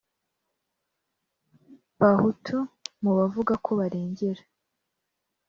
Bahutu 1.99 2.57
mu 3.01 3.11
bavuga 3.17 3.53
ko 3.63 3.69
barengera 3.79 4.41